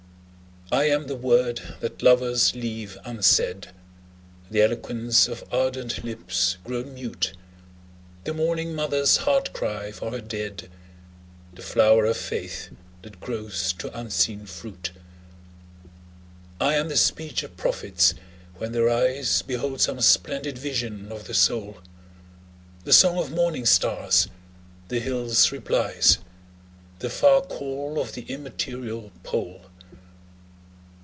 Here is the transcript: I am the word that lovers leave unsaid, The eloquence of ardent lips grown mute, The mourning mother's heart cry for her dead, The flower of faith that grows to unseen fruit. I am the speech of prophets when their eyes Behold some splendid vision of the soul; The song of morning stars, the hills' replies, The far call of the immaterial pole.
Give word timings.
I 0.73 0.85
am 0.85 1.07
the 1.07 1.17
word 1.17 1.59
that 1.81 2.01
lovers 2.01 2.55
leave 2.55 2.97
unsaid, 3.03 3.71
The 4.49 4.61
eloquence 4.61 5.27
of 5.27 5.43
ardent 5.51 6.01
lips 6.01 6.55
grown 6.63 6.93
mute, 6.93 7.33
The 8.23 8.33
mourning 8.33 8.73
mother's 8.73 9.17
heart 9.17 9.51
cry 9.51 9.91
for 9.91 10.11
her 10.11 10.21
dead, 10.21 10.69
The 11.53 11.61
flower 11.61 12.05
of 12.05 12.15
faith 12.15 12.69
that 13.01 13.19
grows 13.19 13.73
to 13.79 13.99
unseen 13.99 14.45
fruit. 14.45 14.91
I 16.61 16.75
am 16.75 16.87
the 16.87 16.95
speech 16.95 17.43
of 17.43 17.57
prophets 17.57 18.13
when 18.55 18.71
their 18.71 18.89
eyes 18.89 19.41
Behold 19.41 19.81
some 19.81 19.99
splendid 19.99 20.57
vision 20.57 21.11
of 21.11 21.25
the 21.27 21.33
soul; 21.33 21.79
The 22.85 22.93
song 22.93 23.17
of 23.17 23.29
morning 23.29 23.65
stars, 23.65 24.29
the 24.87 25.01
hills' 25.01 25.51
replies, 25.51 26.19
The 26.99 27.09
far 27.09 27.41
call 27.41 27.99
of 27.99 28.13
the 28.13 28.21
immaterial 28.21 29.11
pole. 29.23 29.65